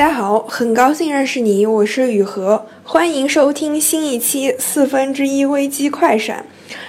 [0.00, 6.46] 大家好，很高兴认识你，我是雨禾，欢迎收听新一期四分之一危机快闪。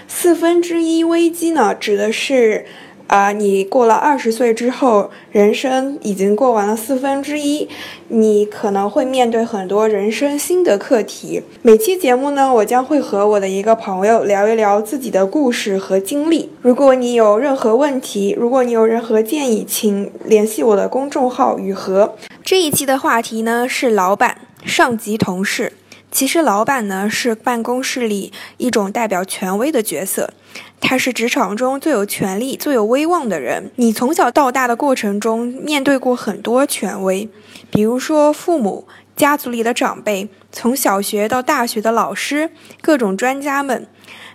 [0.08, 2.66] 四分之一危机呢，指的是。
[3.12, 7.68] 啊，你过了二十岁之后，人生已经过完了四分之一，
[8.08, 11.44] 你可能会面对很多人生新的课题。
[11.62, 16.52] 每期节目呢，我将会和我的一个朋友聊一聊自己的故事和经历。
[16.62, 22.16] 如果你有任何问题，如果你有任何建议，请联系我的公众号雨禾。
[22.42, 25.74] 这一期的话题呢是老板、上级、同事。
[26.12, 30.34] 其实，老板呢是办公室里一种代表权威的角色，
[30.82, 33.72] 他是职场中最有权力、最有威望的人。
[33.78, 37.30] 你从小到大的过程中，面对过很多权威，
[37.72, 42.52] 比如说父母、家族里的长辈，从小学到大学的老师，
[42.82, 43.88] 各种专家们。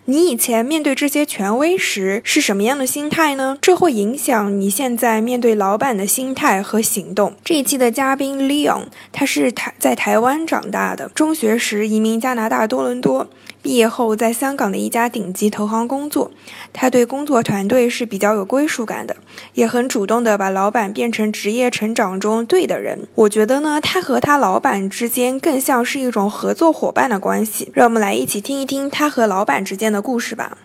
[0.08, 3.58] 你以前面对这些权威时是什么样的心态呢？
[3.60, 7.34] 这会影响你现在面对老板的心态和行动。
[7.44, 13.28] 这一期的嘉宾 Leon，他是台在台湾长大的，中学时移民加拿大多伦多。
[13.66, 16.30] 毕业后，在香港的一家顶级投行工作，
[16.72, 19.16] 他对工作团队是比较有归属感的，
[19.54, 23.08] 也很主动的把老板变成职业成长中对的人。
[23.16, 27.72] 我觉得呢，他和他老板之间更像是一种合作伙伴的关系。
[27.74, 30.56] 让我们来一起听一听他和老板之间的故事吧。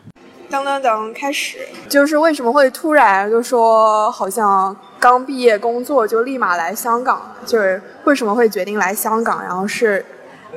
[0.52, 1.58] 当当当，开始，
[1.90, 7.34] 就是为什么会突然就说好像刚毕业工作就立马来香港？
[7.48, 9.42] 就是为什么会决定来香港？
[9.42, 10.06] 然后是。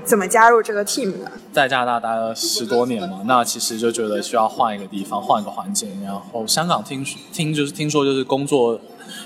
[0.04, 1.30] 怎么加入这个 team 的？
[1.52, 5.88] 在加拿大待了十多年嘛，那其实就觉得需要换一个地方，换一个环境。
[6.04, 8.78] 然后香港听听就是听说就是工作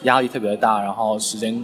[0.02, 1.62] 压力特别大，然后时间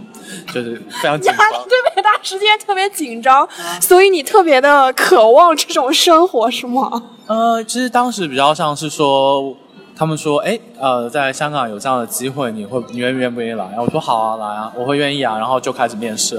[0.53, 3.47] 就是非常紧张，特别大，时间特别紧张，
[3.79, 7.03] 所以你特别的渴望这种生活是吗？
[7.27, 9.55] 呃，其实当时比较像是说，
[9.95, 13.65] 他们说，哎，呃，在香港有这样的机会，你会你愿不愿意来？
[13.67, 16.35] 然后我说好啊，来啊，我会愿意啊，然后就开始面试。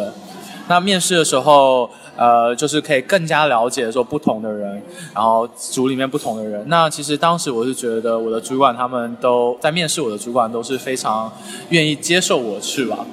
[0.69, 1.89] 那面试的时候。
[2.19, 4.83] 呃，就是可以更加了解说不同的人，
[5.15, 6.65] 然后组里面不同的人。
[6.67, 11.31] 那其实当时我是觉得我的主管他们都在面试我的主管都是非常
[11.69, 13.05] 愿意接受我去吧，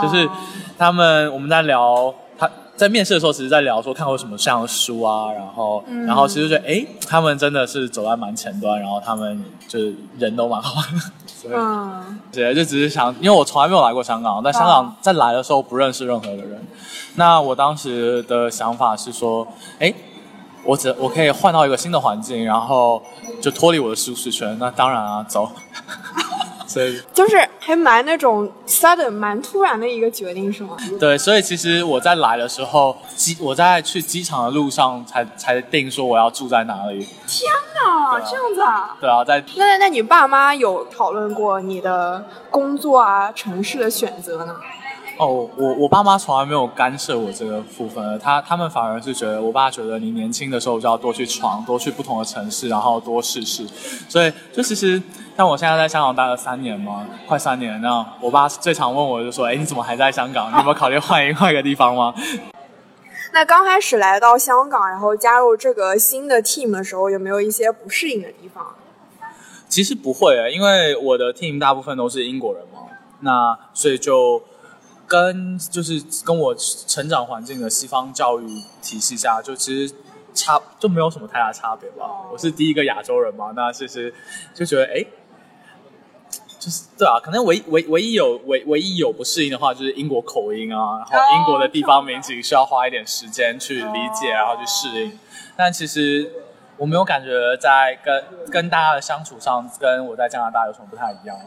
[0.00, 0.30] 就是
[0.78, 10.80] 他们我们在聊他在面试的时候，其实在聊说看过什么像书啊，然后然后其实觉得哎，他们真的是走在蛮前端，然后他们就是人都蛮好。
[11.52, 16.66] 嗯，姐，就只是想，因为我从来没有来过香港，在香港在来的时候不认识任何的人。
[17.16, 19.46] 那我当时的想法是说，
[19.78, 19.92] 哎，
[20.64, 23.02] 我只我可以换到一个新的环境，然后
[23.40, 24.56] 就脱离我的舒适圈。
[24.58, 25.50] 那当然啊，走。
[26.74, 30.76] 所以就是还蛮那种 sudden，蛮突然的一个决定，是吗？
[30.98, 36.98] 对，所以其实我在来的时候，机我在去机场的路上才才定说我要住在哪里。
[37.28, 38.96] 天哪，这样子啊？
[39.00, 44.56] 对啊，在那那那你爸妈有讨论过你的工作啊、城市的选择呢？
[45.16, 53.64] 哦，我我爸妈从来没有干涉我这个部分，他他们反而是觉得，我爸觉得你年轻的时候就要多去闯，多去不同的城市，然后多试试。
[54.08, 55.00] 所以就其实
[55.36, 60.50] 像我现在在香港待了三年嘛，快三年，那我爸最常问我就说，哎，你怎么还在香港？
[60.50, 62.12] 你有没有考虑换一 换一个地方吗？
[63.32, 68.66] 那刚开始来到香港，然后加入这个新的 team 的时候，有没有一些不适应的地方？
[69.68, 72.80] 其实不会，因为我的 team 大部分都是英国人嘛，
[73.20, 74.42] 那所以就。
[75.06, 78.46] 跟就是跟我成长环境的西方教育
[78.82, 79.94] 体系下，就其实
[80.32, 82.06] 差就没有什么太大差别吧。
[82.32, 84.12] 我是第一个亚洲人嘛，那其实
[84.54, 85.04] 就觉得哎，
[86.58, 95.18] 就是对啊，可能唯唯唯一有唯唯一有不适应的话，就是英国口音啊，然后英国的地方民警需要花一点时间去理解，然后去适应。
[95.56, 96.32] 但其实
[96.76, 101.38] 我没有感觉在跟跟大家的相处上，跟我在加拿大有什么不太一样，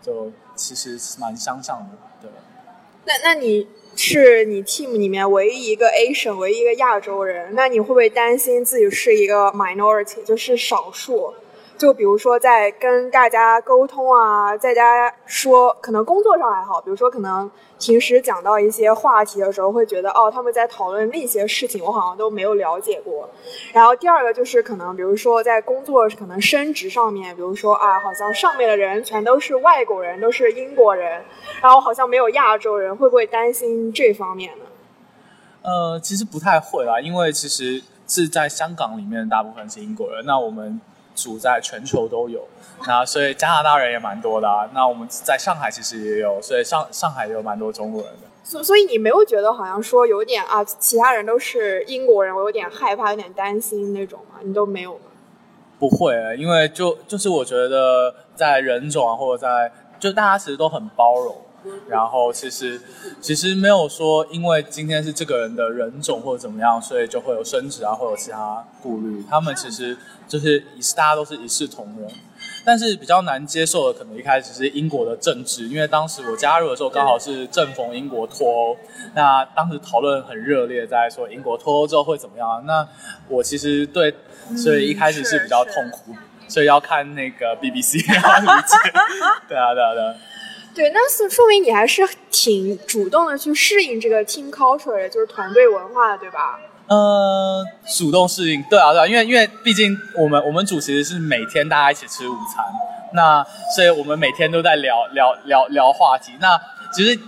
[0.00, 2.11] 就其实蛮相像的，对。
[3.04, 11.34] 那那你是你 team 里面唯一一个 Asian，唯一一个亚洲人，那你会不会担心自己是一个 minority，就是少数？
[11.82, 17.50] 就比如说在跟大家沟通啊，在家说，可能工作上还好，比如说可能
[17.80, 23.28] 平时讲到一些话题的时候，会觉得哦，他们在讨论那些事情，我好像都没有了解过。
[23.72, 31.24] 然后第二个就是可能，比如说在工作可能升职上面，比如说啊，好像上面的人全都是外国人，都是英国人，
[31.60, 34.64] 然后好像没有亚洲人，会不会担心这方面呢？
[35.62, 40.80] 呃，其实不太会啦，因为其实是在香港里面，大部分是英国人，那我们。
[41.14, 42.46] 组在全球都有，
[42.86, 44.68] 那所以加拿大人也蛮多的啊。
[44.72, 48.28] 那我们在上海其实也有，所以上上海也有蛮多中国人的。
[48.44, 54.40] 所所以你没有觉得好像说有点啊，其他人都是英国人，我有点害怕，有点担心那种吗？
[54.42, 55.04] 你都没有吗？
[55.78, 61.36] 不会，因为就就是我觉得在人种啊，或者在就大家其实都很包容。
[61.88, 62.80] 然后其实
[63.20, 69.24] 其实没有说因为今天是这个人的人种或者怎么样，所以就会有升职啊，会有其他顾虑。
[69.28, 72.08] 他们其实就是一大家都是一视同仁。
[72.64, 78.76] 但是比较难接受的，可能一开始是英国的政治，因为当时我加入的时候刚好是正逢英国脱欧，
[79.14, 82.64] 那当时讨论很热烈，在说英国脱欧之后会怎么样。
[82.64, 82.86] 那
[83.28, 84.14] 我其实对，
[84.56, 86.14] 所以一开始是比较痛苦，
[86.46, 88.76] 所以要看那个 BBC 然后理解。
[89.48, 90.14] 对啊，对啊，对。
[90.74, 96.58] 对，那是说明你还是挺主动的去适应这个 team culture，就是团队文化，对吧？
[96.88, 97.64] 嗯，
[97.96, 102.64] 主动适应，对啊，对啊，因为因为毕竟我们我们组其实是每天大家一起吃午餐，
[103.14, 106.60] 那所以我们每天都在聊聊聊聊话题，那
[106.94, 107.18] 其实。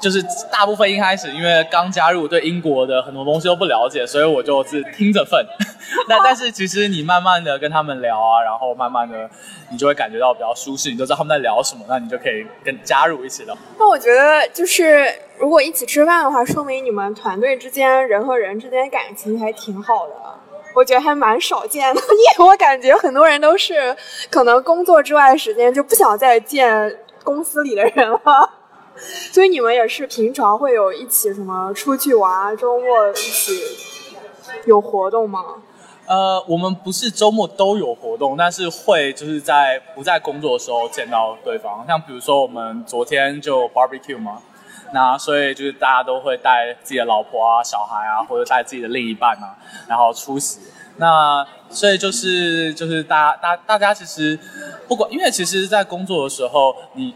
[0.00, 5.44] 就是大部分一开始，因为刚加入，对英国的很多东西都不了解，所以我就是听着份。
[6.08, 9.28] 那但是其实你慢慢的跟他们聊啊，然后慢慢的
[9.70, 13.56] 你就会感觉到比较舒适，你都知道他们在聊什么，那你就可以跟加入一起聊。
[13.78, 15.06] 那我觉得就是
[15.38, 20.14] 如果一起吃饭的话，说明你们团队之间人和人之间感情还挺好的。
[20.72, 23.94] 我觉得还蛮少见的，因为我感觉很多人都是
[24.30, 28.50] 可能工作之外的时间就不想再见公司里的人了。
[29.32, 33.62] 所以你们也是平常会有一起什么出去玩，周末一起
[34.66, 35.44] 有活动吗？
[36.06, 41.84] 呃，我们不是周末都有活动，但是会就是在不在工作的时候见到对方。
[41.86, 44.42] 像比如说我们昨天就 barbecue 嘛，
[44.92, 49.54] 那所以就是大家都会带自己的老婆啊、小孩啊，或者带自己的另一半啊，
[49.88, 50.58] 然后出席。
[50.96, 54.36] 那所以就是就是大大大家其实
[54.88, 57.14] 不管，因为其实，在工作的时候你。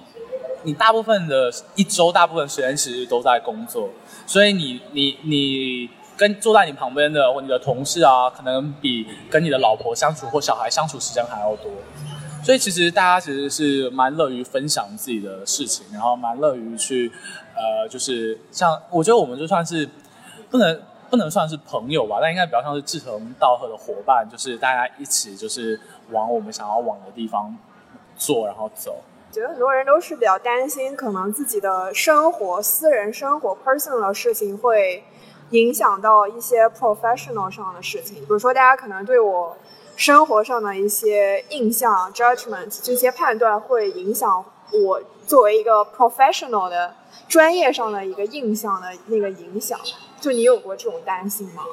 [0.64, 3.88] 你大部分的一周，大部分时间其实都在工作，
[4.26, 11.70] 所以你你你跟坐在你旁边的或你的同事啊，可能比跟你的老婆相处或小孩相处时间还要多，
[12.42, 17.12] 所以其实大家其实是蛮乐于分享自己的事情，然后蛮乐于去
[17.54, 19.88] 呃，就是像我觉得我们就算是
[20.50, 25.78] 不能不能算是朋友吧，但应该比较像是志同道合的伙伴，就是大家一起就是
[26.10, 27.56] 往我们想要往的地方
[28.16, 28.96] 做，然后走。
[29.34, 35.02] 觉得很多人都是比较担心，可能自己的生活、私人生活、personal 的事情会
[35.50, 38.14] 影响到一些 professional 上的事情。
[38.20, 39.56] 比如说，大家可能对我
[39.96, 46.94] 生活上的一些印象、judgment 这些判断，会影响我作为一个 professional 的
[47.26, 49.76] 专业上的一个印象的那个影响。
[50.20, 51.64] 就你有过这种担心吗？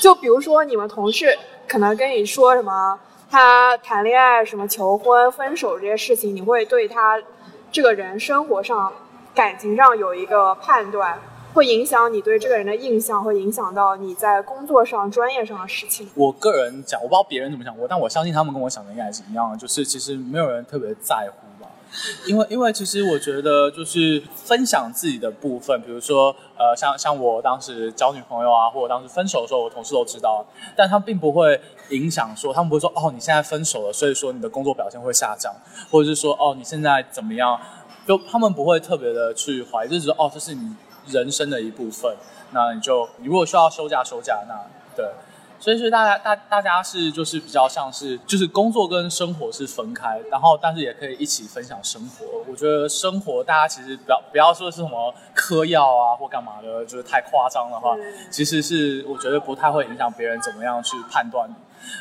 [0.00, 1.36] 就比如说，你们同事
[1.66, 3.00] 可能跟你说什么？
[3.30, 7.22] 他谈恋爱、什么求婚、分手这些事情，你会对他
[7.70, 8.92] 这个人生活上、
[9.34, 11.18] 感情上有一个判断，
[11.52, 16.08] 会影响你对这个人的印象，会影响到你在工作上、专业上的事情。
[16.14, 21.70] 我个人讲，我不知道别人怎么想我，但我相信他们跟我想的应该是一样的，就是其实没有人特别在乎吧。
[22.26, 30.44] 因为，因为其实我觉得，就是分享自己的部分，比如说，呃，像像我当时交女朋友啊，或者当时分手的时候，我同事都知道，
[30.76, 35.54] 但他并不会影响说，他们不会说，哦，你现在分手了，所以说你的工作表现会下降，
[35.90, 37.58] 或者是说，哦，你现在怎么样，
[38.06, 40.74] 就他们不会特别的去怀疑，就是说，哦，这是你
[41.06, 42.14] 人生的一部分，
[42.52, 44.54] 那你就，你如果需要休假休假，那
[44.94, 45.06] 对。
[45.60, 52.24] 所以是大家大大家是就是比较像是就是工作跟生活是分开，然后但是也可以一起分享生活。
[52.48, 57.96] 我觉得生活大家其实不要不要说是什么嗑药啊或干嘛的，就是太夸张的话，
[58.30, 61.54] 其实是我觉得不太会影响别人怎么样去判断你。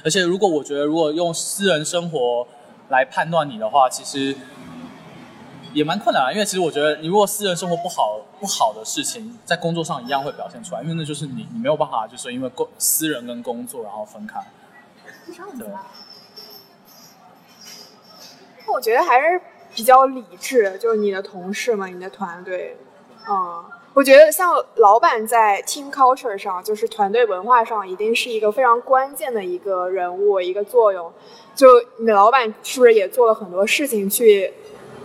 [0.03, 2.47] 而且如果我觉得如果用私人生活
[2.89, 4.37] 来判断你的话，其实。
[5.77, 14.43] 也蛮困难的，因为其实我觉得，你如果私人生活不好不好的事情，在工作上一样会表现出来，因为那就是你，你没有办法，就是因为工私人跟工作然后分开。
[18.65, 19.39] 那我觉得还是
[19.75, 22.75] 比较理智，就是你的同事嘛，你的团队，
[23.29, 31.13] 嗯，我觉得像老板在 team culture 上，就是团队文化上，一定是一个非常关键的一个人物，一个作用。
[31.53, 31.67] 就
[31.99, 34.51] 你的老板是不是也做了很多事情去？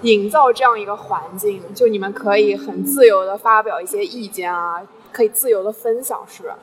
[0.03, 4.83] 营造这样一个环境，就你们可以很自由的发表一些意见啊，
[5.13, 6.59] 可以自由的分享，是吧？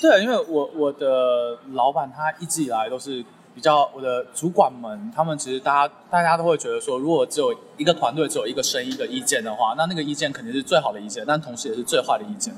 [0.00, 3.24] 对，因为我我的老板他一直以来都是
[3.54, 12.54] 比较我的主管们，他们其实大家大家都会觉得说，如果只有一个团队只有一个声音的意见的话，那那个意见肯定是最好的意见，但同时也是最坏的意见，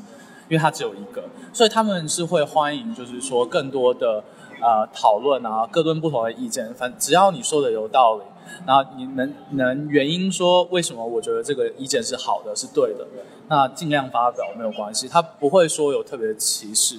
[0.49, 4.23] 因为他只有一个，所以他们是会欢迎，就是说更多的
[4.61, 8.23] 呃讨论啊，各论不同的意见，反只要你说的有道理。
[8.67, 13.07] 然后你能能原因说为什么我觉得这个意见是好的是对的，
[13.49, 16.99] 那尽量发表没有关系，他不会说有特别歧视，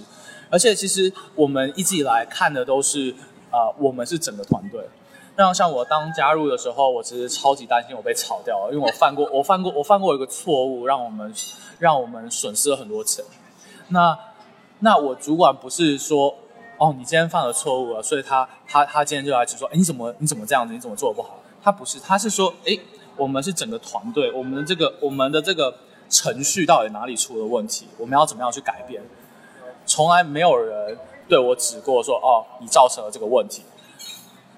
[0.49, 3.13] 而且其实我们一直以来看的都是
[3.49, 4.83] 啊，我们是整个团队，
[5.35, 11.33] 那像我当加入的时候，我其实超级担心我被炒掉，因为我犯过我犯过我犯过一个错误，让我们
[11.79, 13.23] 让我们损失了很多钱。
[13.89, 14.17] 那
[14.79, 16.35] 那我主管不是说
[16.77, 21.39] 哦，你今天犯了错误了，所以他他他今天就来指说，哎，你怎么你怎么这样子，你怎么做的不好？
[21.63, 22.77] 他不是，他是说，哎，
[23.15, 25.73] 我们是整个团队，我们的这个我们的这个
[26.09, 27.87] 程序到底哪里出了问题？
[27.97, 29.01] 我们要怎么样去改变？
[29.85, 33.63] 从来没有人对我指过说，哦，你造成了这个问题。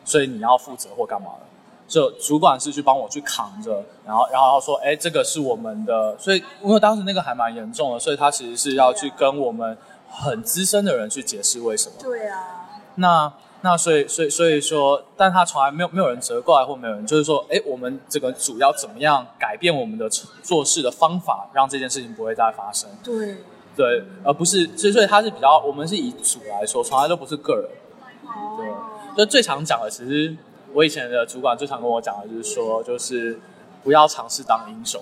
[0.04, 1.46] 所以你要负责或干嘛的？
[1.88, 9.78] 就主管是去帮我去扛着，然后然后说，哎，这个是我们的，所以因为当时那个还蛮严重的，所以他其实是要去跟我们
[10.10, 11.96] 很资深的人去解释为什么。
[12.02, 12.66] 对啊。
[12.96, 20.10] 那那所以所以所以说，但他从来没有没有人责怪或没有人就是说，哎，我们这个组要怎么样改变我们的
[20.44, 22.90] 做事的方法，让这件事情不会再发生。
[23.04, 23.38] 对。
[23.76, 27.70] 对，而不是，所以所以他是比较，我们是以组来说，从来都不是个人。
[28.58, 28.74] 对。
[29.18, 30.34] 就最常讲的，其实
[30.72, 33.38] 我以前的主管最常跟我讲的，就是说，就是
[33.84, 35.02] 不要尝试当英雄，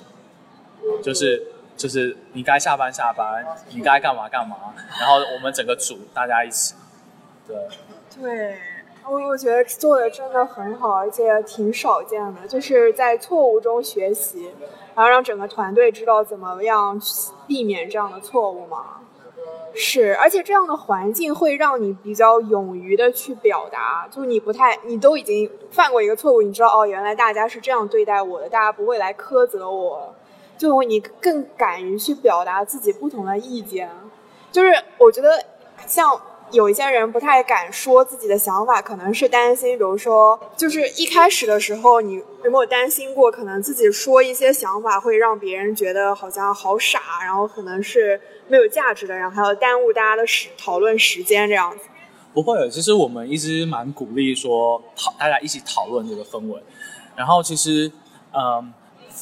[1.03, 4.55] 就是就是你该下班下班，你该干嘛干嘛，
[4.99, 6.75] 然后我们整个组大家一起，
[7.47, 7.55] 对。
[8.21, 8.55] 对，
[9.09, 14.51] 我我觉得做的真的很好，而且挺少见的，就是在错误中学习，
[14.93, 17.01] 然后让整个团队知道怎么样
[17.47, 18.99] 避免这样的错误嘛。
[19.73, 30.13] 是，而且这样的环境会让你比较勇于的去表达，就是你不太，你都已经犯过一个错误，你知道哦，原来大家是这样对待我的，大家不会来苛责我，
[30.63, 33.89] 就你更敢于去表达自己不同的意见。
[34.51, 35.43] 就是我觉得
[35.85, 36.19] 像。
[36.51, 51.85] 有一些人不太敢说自己的想法，可能是担心，比如说，就是一开始的时候，你有没有担心过，可能自己说一些想法会让别人觉得好像好傻，然后可能是没有价值的，然后还要耽误大家的时讨论时间这样子？
[52.35, 56.61] 不会，其实我们一直蛮鼓励说讨大家一起讨论这个氛围，
[57.15, 57.91] 然后其实，
[58.31, 58.71] 嗯。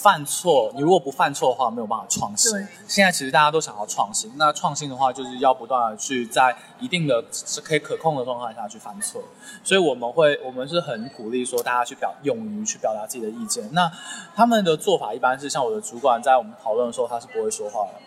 [0.01, 2.51] 犯错，你如果不犯错的话，没有办法创新。
[2.87, 9.21] 现在其实大家都想要创新，那创新的话，就是要不断的去在一定的是可以可控的状态下去犯错。
[9.63, 13.71] 所以我们会，我们是很鼓励说大家去表，勇于去表达自己的意见。
[13.73, 13.91] 那
[14.35, 17.99] 他们的做法一般是像我的主管在我们讨论的时候，他是不会说话的，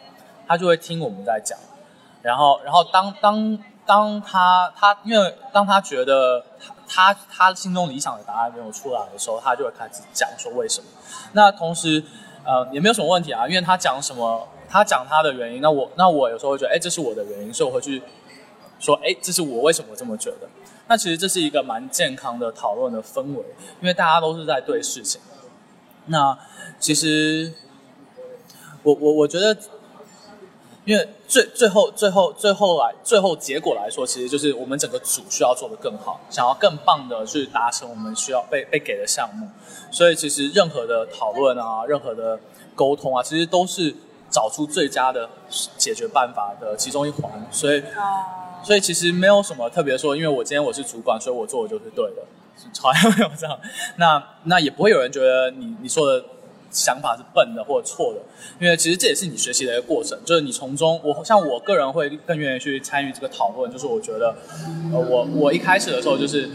[0.49, 1.57] 他就会听我们在讲。
[2.23, 6.45] 然后，然后当当当他他因为当他觉得
[6.89, 10.87] 他他他心中理想的答案没有出来的时候，他就会开始讲说为什么。
[11.33, 12.03] 那同时，
[12.45, 18.03] 呃，也没有什么问题啊，因为他讲什么，他讲他的原因，那我那我有时候会觉得，哎，这是我的原因，所以我会去
[18.79, 20.49] 说，哎，这是我为什么这么觉得。
[20.89, 23.45] 那其实这是一个蛮健康的讨论的氛围，
[23.81, 25.21] 因为大家都是在对事情。
[26.07, 26.39] 那
[26.79, 27.53] 其实，
[28.83, 29.57] 我我我觉得。
[30.87, 39.49] 因为最最后最后最后来最后结果来说，其实就是我们整个组需要做得更好，想要更棒的去达成我们需要被被给的项目。
[39.91, 42.39] 所以其实任何的讨论啊，任何的
[42.77, 43.93] 沟通啊，其实都是
[44.31, 45.29] 找出最佳的
[45.77, 47.29] 解决办法的其中一环。
[47.51, 47.83] 所以，
[48.63, 52.23] 所以其实没有什么特别说，因为我今天我是主管，所以我做的就是对的，
[52.73, 53.59] 从来没有这样。
[53.97, 56.25] 那那也不会有人觉得你你说的。
[56.75, 58.21] 想法是笨的或者错的，
[58.59, 64.35] 因为其实这也是你学习的一个过程，就是你从中，我像我个人会更愿意去参与这个讨论，就是我觉得，
[64.93, 66.51] 呃，我我一开始的时候就是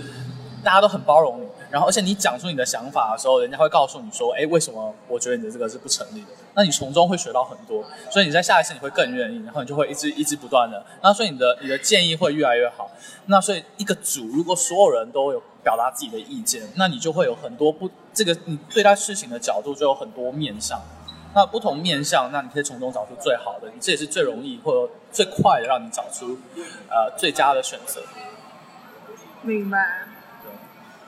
[0.61, 6.27] 大家都很包容你，然后而且你讲出你的想法的时候，人家会告诉你说，哎，为什么我觉得你的这个是不成立的？
[6.55, 12.89] 那你从中会学到很多，所以你在下一次你会更愿意，然后你就会一直一直不断的，那所以你的你的建议会越来越好。
[13.27, 20.81] 那所以一个组如果所有人都有表达自己的意见，那你就会有很多不这个你对待事情的角度就有很多面向。
[21.35, 26.39] 那不同面向，那你可以从中找出最好的，你这也是最容易或者最快的让你找出
[26.89, 28.01] 呃最佳的选择。
[29.43, 30.07] 明白。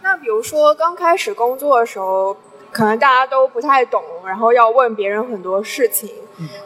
[0.04, 2.36] 那比如说刚开始工作的时候，
[2.72, 6.10] 可能大家都不太懂，然后要问别人很多事情。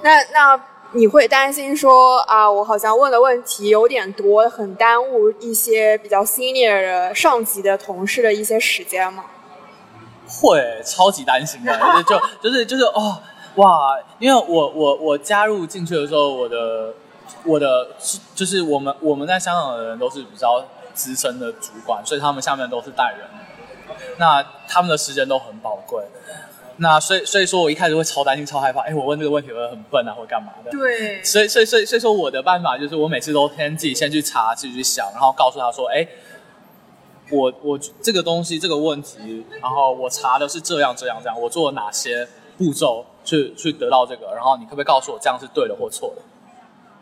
[0.01, 0.59] 那那
[0.91, 9.25] 你会担心说啊，我好像问的问题有点多，很耽误一些比较 senior 的上级的同事的一些时间吗？
[10.27, 11.77] 会，超级担心的，
[12.07, 13.17] 就就是就是哦，
[13.55, 16.93] 哇，因为我我我加入进去的时候，我的
[17.43, 17.89] 我的
[18.33, 20.63] 就是我们我们在香港的人都是比较。
[20.95, 23.27] 资深的主管，所以他们下面都是带人，
[24.17, 26.03] 那他们的时间都很宝贵，
[26.77, 30.71] 那所以所以说我一开始会超担心、超害怕，哎，我问这个问题会很笨啊，或干嘛的？
[30.71, 31.23] 对。
[31.23, 36.07] 所以所以所以所以说我的办法就是我每次都先自己先去查，自己去想，然后告诉他说，哎，
[37.29, 46.21] 我我这个东西这个问题，然后我查的是这样这样这样，我做了哪些步骤去去得到这个，然后你可不可以告诉我这样是对的或错的？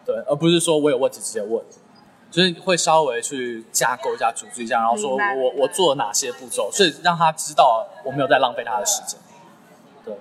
[0.05, 1.63] 对，而不是说我有问题直接问。
[2.33, 9.19] 就是会稍微去架构一下、组织一下，然后说我我做了哪些步骤，所以让他知道我没有在浪费他的时间。
[10.03, 10.15] 对，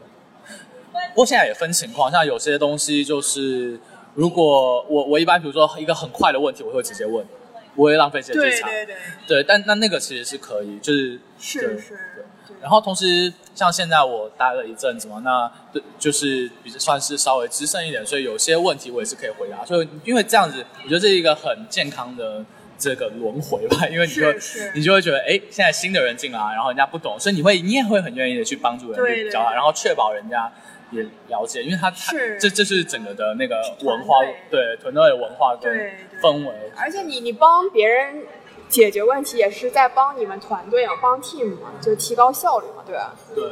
[0.92, 3.80] 不过现在也分情况，像有些东西就是，
[4.14, 7.26] 如果我我一般比如说一个很快的问题，我会直接问，
[7.74, 8.68] 不会浪费时间去查。
[8.68, 8.86] 对，
[9.26, 12.11] 对，但那那个其实是可以，就是是是，对
[12.60, 19.64] 然后同时，像现在我待了一阵子嘛，那对就是比较算是稍微资深一点，所以有些问题我也是可以回答。
[19.64, 22.44] 所以因为这样子，我觉得这是一个很健康的
[22.78, 24.26] 这个轮回吧，因为你就
[24.74, 30.52] 你就会觉得，哎，现在新的人进来，然后人家不懂，所以你会你也会很愿意的去帮助人去教他，然后确保人家
[30.90, 34.18] 也了解，因为他他是这这是整个的那个文化
[34.50, 35.72] 对团队的文化跟
[36.20, 36.54] 氛围。
[36.76, 38.24] 而且你你帮别人
[38.72, 43.14] 解决问题，也是在帮你们团队嘛，帮 team 嘛，就提高效率嘛，对吧？
[43.34, 43.44] 对，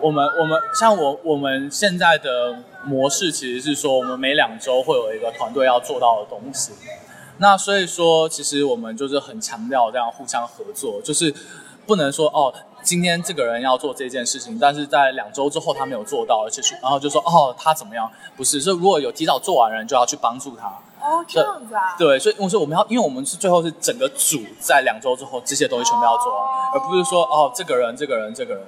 [0.00, 6.70] 我们我们像我我们现在的模式其实是说，我们每两周会有一个团队要做到的东西。
[7.38, 11.34] 那所以说，其实我们就是很强调这样互相合作，就是
[11.84, 18.08] 不能说哦，今天这个人要做这件事情，但是在两周之后他没有做到，而且然后就说哦他怎么样？
[18.36, 20.72] 不是，是如果有提早做完的人，就要去帮助他。
[21.04, 28.64] 哦，这样子啊，对，所以我说我们要，因为我们是最后是整个组在两周之后这些东西全部要做完，哦而不是说哦这个人这个人这个人。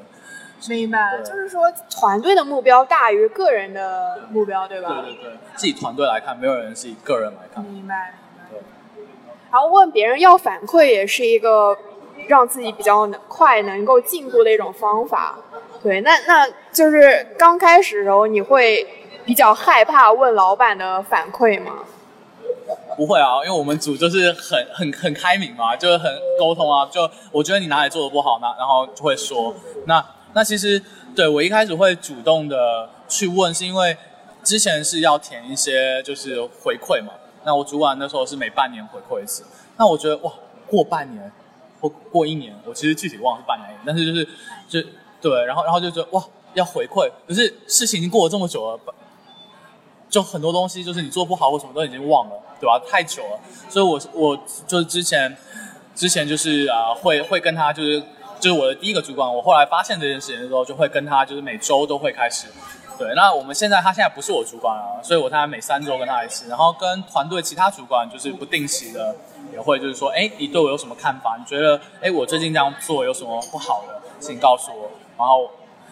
[0.69, 5.03] 明白就是说团队的目标大于个人的目标，对吧？
[5.03, 7.63] 对对对，自己团队来看，没有人是以个人来看。
[7.65, 8.15] 明白。
[8.51, 8.59] 对，
[9.51, 11.77] 然后问别人要反馈，也是一个
[12.27, 15.39] 让自己比较能快能够进步的一种方法。
[15.83, 18.87] 对，那那就是刚开始的时候，你会
[19.27, 21.85] 比较害怕问老板的反馈吗？
[22.97, 26.87] 不会啊，因为我们组就是很很很开明嘛，就是很沟通啊。
[26.91, 29.55] 就我觉得你哪里做的不好，呢然后就会说。
[29.85, 30.83] 那那其实
[31.15, 33.97] 对我一开始会主动的去问，是因为
[34.43, 37.13] 之前是要填一些就是回馈嘛。
[37.45, 39.45] 那我主管那时候是每半年回馈一次。
[39.77, 40.33] 那我觉得哇，
[40.67, 41.31] 过半年
[41.81, 44.29] 或过一年，我其实具体忘了是半年，但是就是
[44.69, 44.89] 就
[45.21, 48.81] 对，然后然后就觉得哇要回馈，可是事情已经过了这么久了，
[50.09, 52.81] 就很多东西就是你做不好或什么都已经忘了，对吧？
[52.89, 53.39] 太久了，
[53.69, 55.37] 所以我我就是之前
[55.95, 58.01] 之前就是啊、会会跟他就是
[58.39, 62.47] 就是我的第一个主管，我后来发现这件事情的时候，就会跟他就是每周都会开始。
[62.99, 69.15] 对，那我们现在他现在不是我主管了，所以我现在每三周跟他一次，然后跟团队其他主管就是不定期的
[69.53, 71.37] 也会就是说，哎，你对我有什么看法？
[71.39, 75.51] 你觉得，哎，我最近这样做有什么不好的，请告诉我，然后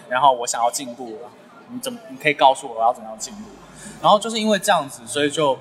[0.08, 1.28] 然后我想要进步了，
[1.68, 3.42] 你怎么你可以告诉我我要怎么样进步？
[4.00, 5.58] 然后就是因为这样子，所以就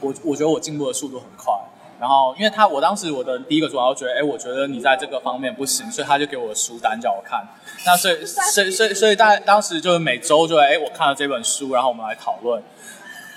[0.00, 1.54] 我我觉得我进步的速度很快。
[1.98, 7.46] 然后因为他我当时我的第一个主要觉得，哎，我觉得你在这个方面不行，所以他就给我书单叫我看。
[7.84, 12.62] 那所以所以所以所以大当时就是每周就哎，我看了这本书，然后我们来讨论。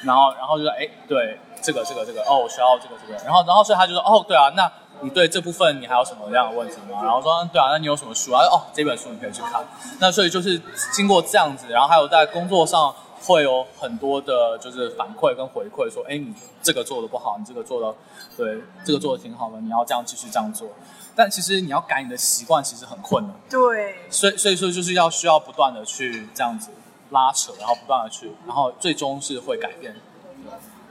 [0.04, 3.22] 然后然后就说，哎，对，这个这个这个，哦，我需要这个这个。
[3.26, 4.70] 然后然后所以他就说，哦，对啊，那
[5.02, 7.02] 你对这部分你还有什么样的问题吗？
[7.04, 8.44] 然后说，对啊，那你有什么书啊？
[8.46, 9.62] 哦，这本书你可以去看。
[10.00, 10.62] 那所以就是
[10.94, 12.94] 经过这样子，然后还有在工作上
[13.26, 17.96] 会有很多的，就是反馈跟回馈，说，哎，你这个做的不好，你这个做的
[18.38, 20.68] 对，这个做的挺好的，你要这样继续这样做。
[21.16, 23.34] 但其实你要改你的习惯，其实很困难。
[23.50, 26.72] 对，所以所以说就是要需要不断的去这样子
[27.12, 29.96] 拉扯，然后不断的去，然后最终是会改变。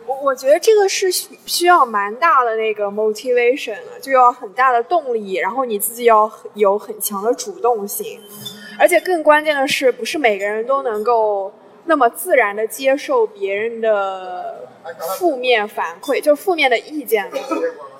[0.07, 8.21] 我我觉得这个是需需要蛮大的那个 motivation 的，就要很大的动力，然后你自己要有很强的主动性，
[8.79, 11.53] 而且更关键的是，不是每个人都能够
[11.85, 14.69] 那么自然的接受别人的
[15.19, 17.31] 负面反馈，就负面的意见，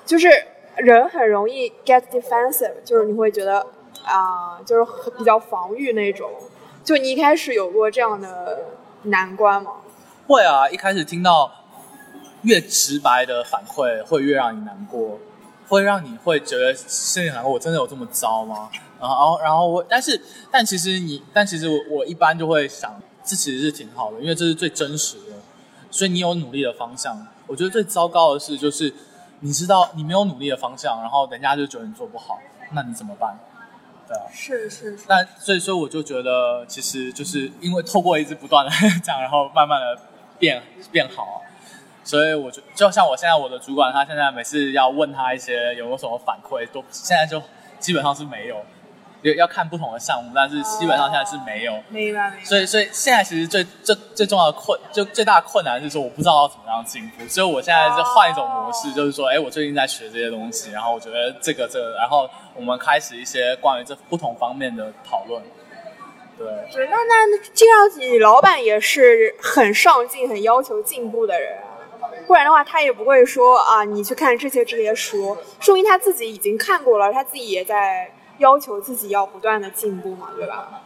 [0.05, 0.29] 就是
[0.77, 3.65] 人很容易 get defensive，就是你会觉得
[4.05, 6.29] 啊、就是很比较防御那种。
[6.83, 8.59] 就你一开始有过这样的
[9.03, 9.71] 难关吗？
[10.27, 11.51] 会啊，一开始听到
[12.41, 15.17] 越直白的反馈，会越让你难过，
[15.67, 17.51] 会让你会觉得心里难过。
[17.51, 18.69] 我真的有这么糟吗？
[18.99, 22.93] 然后，然后我，但是，但其实你，但其实我，我一般就会想，
[23.33, 25.35] 这其实是挺好的，因为这是最真实的，
[25.89, 27.25] 所以你有努力的方向。
[27.47, 28.93] 我觉得最糟糕的事，就是
[29.39, 32.37] 你知道你没有努力的方向，然后人家就觉得你做不好，
[32.73, 33.37] 那你怎么办？
[34.07, 34.21] 对啊。
[34.31, 35.05] 是是是。
[35.07, 38.71] 但所以说，我就觉得其实就是因为透过一直不断的
[39.03, 39.99] 这样，然后慢慢的
[40.37, 41.41] 变变好，
[42.03, 47.41] 所以我就就像我现在我的主管，他现在每次要问他一些有没有什么反馈，都现在就
[47.79, 48.63] 基本上是没有，
[49.23, 51.73] 要要看不同的项目，但是基本上现在是没有。
[51.89, 52.43] 明白明白。
[52.43, 57.27] 所以，所以现在其实最最最重要的困，就最大的困难是说，我不知道要怎么样进步。
[57.27, 65.41] 所以我现在是换一种模式，就是说，哎，我最近在学这些东西，然后我觉得这个这个，然后我们开始一些关于这不同方面的讨论。
[66.37, 71.69] 对，对，那那这样子，你老板也是很上进、很要求进步的人啊。
[72.27, 78.11] 不然的话他也不会说啊，你去看这些这些书，说明他自己已经看过了，他自己也在
[78.43, 80.81] 要求自己要不断的进步嘛，对吧？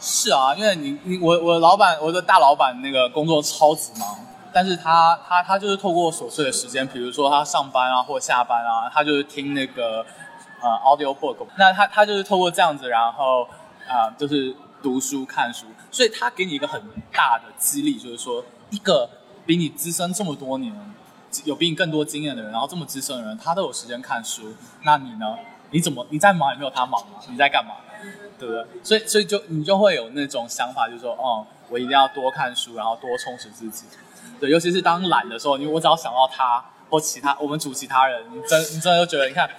[0.00, 4.18] 是啊，因为你你我我老板，我的大老板那个工作超级忙，
[4.52, 10.04] 但是他他他就是透过琐碎的时间，比如说他上班啊或下班啊，他就是听那个
[10.60, 13.46] 呃 audio book，那他他就是透过这样子，然后
[13.88, 16.82] 啊就是读书看书，所以他给你一个很
[17.12, 19.08] 大的激励，就是说一个
[19.46, 20.74] 比你资深这么多年，
[21.44, 25.38] 有比你更多经验的人，然后这么资深的人，他都有时间看书，那你呢？
[25.74, 27.18] 你怎么你在忙也没有他忙啊？
[27.28, 27.74] 你在干嘛？
[28.38, 28.64] 对不对？
[28.82, 33.86] 所以，所以就你就会有那种想法，就是说，哦，我一定要多看书，然后多充实自己。
[34.38, 39.50] 对，尤其是当懒的时候，你我只要想到他或其他我们组其他人，你真你真的就觉得，你看，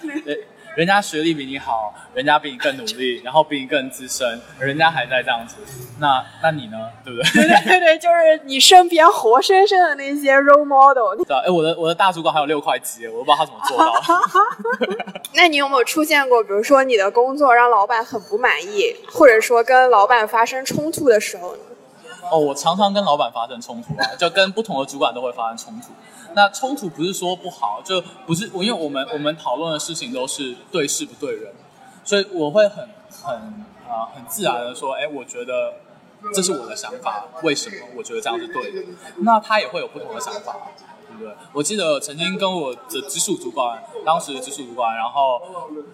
[0.76, 5.56] 人家学历比你好，人家比你更努力，然后比你更资深，人家还在这样子，
[5.98, 6.76] 那那你呢？
[7.02, 7.32] 对不对？
[7.32, 11.16] 对 对对对，就是你身边活生生的那些 role model。
[11.24, 13.94] 对啊，哎，我的我的大主管还有六块肌，我都不知道他怎么做到。
[15.32, 21.62] 那你有没有出现过，比如说你的工作让老板很不满意，或者说跟老板发生冲突的时候呢？
[22.30, 25.88] 哦，我常常跟老板发生冲突，就跟不同的主管都会发生冲突。
[26.34, 31.52] 那冲突不是说不好，就不是我，因为我们我们讨论的事情都是对事不对人，
[32.04, 32.88] 所以我会很
[33.22, 33.34] 很
[33.88, 35.74] 啊很自然的说，哎，我觉得
[36.34, 38.82] 这是我的想法，为什么我觉得这样是对的？
[39.18, 40.56] 那他也会有不同的想法，
[41.08, 41.34] 对不对？
[41.52, 45.40] 我记得曾经跟我的直属主管，当时的直属主管，然后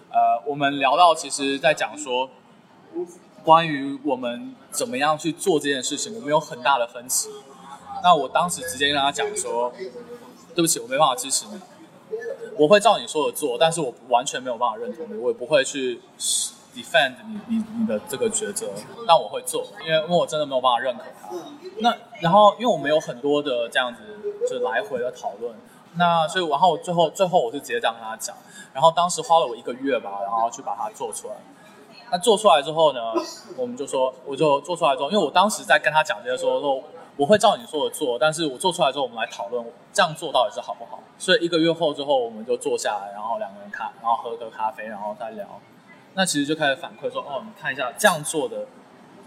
[0.09, 2.29] 呃，我们聊到，其实在讲说
[3.43, 7.29] 关于我们怎么样去做这件事情，我们有很大的分歧。
[8.03, 9.73] 那我当时直接跟他讲说。
[10.55, 11.59] 对不起，我没办法支持你。
[12.59, 15.99] 我会照你说的做，但是我完全没有办法认同你，我也不会去
[16.75, 18.67] defend 你你你的这个抉择。
[19.07, 21.29] 但我会做，因为因为我真的没有办法认可他。
[21.79, 24.01] 那然后，因为我们有很多的这样子
[24.47, 25.55] 就来回的讨论，
[25.95, 28.37] 那所以然后最后最后我是直接这样跟他讲。
[28.73, 31.33] 然后当时花了我一个月吧，然后去把它做出来。
[32.13, 32.99] 那做出来之后呢，
[33.57, 36.81] 我们就说，我就做出来之后，因为我当时在跟他讲这些说说。
[37.15, 40.99] 我会照你说的做，但是我做出来之后，我们来讨论这样做到底是好不好。
[41.19, 45.45] 所以一个月后之后，我们就坐下来，然后两个人看，然后喝个咖啡，然后再聊。
[46.15, 48.65] 那其实就开始反馈说，哦，你看一下这样做的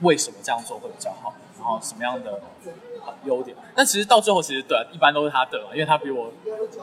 [0.01, 2.41] 为什么这样做会比较好，然后什么样的
[3.23, 3.57] 优点。
[3.73, 6.29] 但其实到最后，其实对，一般都是他对嘛，因为他比我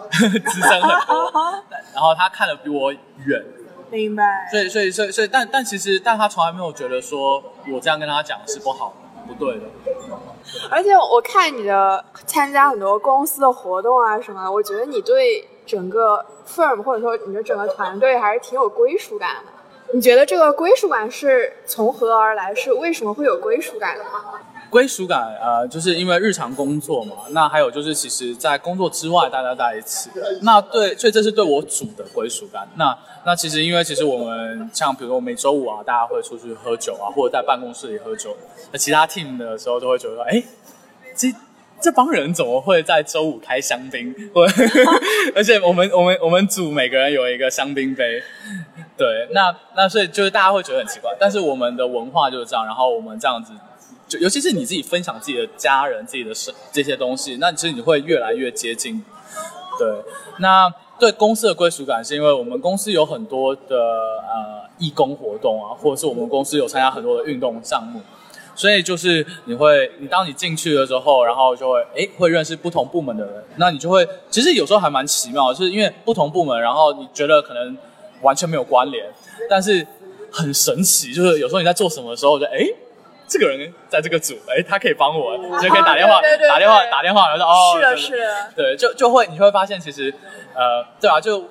[0.09, 1.31] 资深很多，
[1.93, 3.43] 然后他看的比我远。
[3.93, 4.47] 明白。
[4.49, 8.91] 所以，所以，所以，所以，但但其实，但他从来没有觉得说我这样跟他讲是不好
[9.27, 9.65] 的，不对的。
[10.69, 19.51] 而且我看你的参加很多公司的活动啊什么，我觉得你对整个 firm 或者说你的整个团队还是挺有归属感的。
[19.93, 22.53] 你觉得这个归属感是从何而来？
[22.55, 24.03] 是为什么会有归属感呢？
[24.73, 27.15] 归属感，呃，就是因为日常工作嘛。
[27.29, 30.09] 那还有就是，其实，在工作之外，大家在一起。
[30.41, 32.67] 那对，所以这是对我组的归属感。
[32.75, 38.35] 那那其实，因为其实我们像，比如说每周五啊，大家会出去喝酒啊，或者在办公室里喝酒。
[38.71, 40.43] 那其他 team 的时候，都会觉得，哎，
[41.15, 41.31] 这
[41.79, 44.15] 这帮人怎么会在周五开香槟？
[45.35, 48.23] 而且我们我们我们组每个人有一个香槟杯。
[48.97, 51.15] 对，那那所以就是大家会觉得很奇怪。
[51.19, 53.53] 但是我们的文化就是这样，然后我们这样子。
[54.19, 59.03] 尤其是你自己分享自己的家人、自己的生这些东西，那其实你会越来越接近。
[59.79, 59.87] 对，
[60.37, 67.99] 那对公司的归属感，是因为我们公司有很多的呃义工活动啊，或者是我们公司有参加很多的运动项目，
[68.55, 77.75] 所以就是你会，你当你进去了之后，然后就会哎会认识不同部门的人，那你就会其实有时候还蛮奇妙，就是因为不同部门，然后你觉得可能
[78.21, 79.11] 完全没有关联，
[79.49, 79.85] 但是
[80.31, 82.67] 很神奇，就是有时候你在做什么的时候，就哎。
[83.33, 90.13] 这个人在这个组，哎，他可以帮我，就可以打电话，打电话，打电话，然后说哦，是的，是的，对，就就会你会发现，其实，
[90.53, 91.49] 呃，对啊，就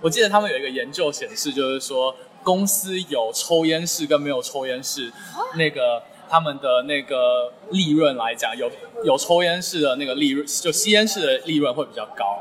[0.00, 5.10] 我记得他们有一个研究显示，就是说公司有抽烟室跟没有抽烟室，
[5.56, 8.70] 那个他们的那个利润来讲，有
[9.04, 12.38] 有抽烟室的那个利润，就吸烟室的利润会比较高。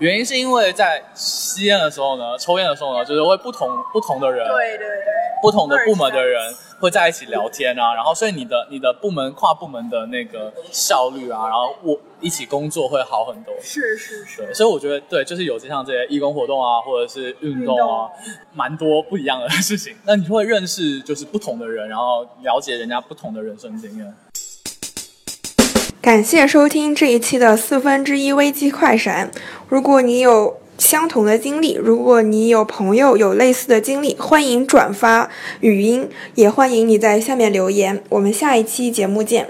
[0.00, 1.02] 原因是因为在
[1.48, 6.54] 吸烟的时候呢，抽烟的时候呢，就是会不同不同的人，对对对，不同的部门的人。
[6.80, 13.52] 会在一起聊天啊，然后所以你的你的部门跨部门的那个效率啊，然后我一起工作会好很多。
[13.60, 14.42] 是是是。
[14.42, 18.08] 对，所以我觉得对，就是有这项这些义工活动啊，或者是运动啊，
[18.54, 19.96] 蛮多不一样的事情。
[20.04, 24.14] 那你会认识就是不同的人，然后了解人家不同的人生经验。
[26.00, 29.32] 感谢收听这一期的四分之一危机快闪。
[29.68, 30.60] 如果你有。
[30.78, 35.28] 相同的经历，如果你有朋友有类似的经历，欢迎转发
[35.60, 38.02] 语音，也欢迎你在下面留言。
[38.08, 39.48] 我们下一期节目见。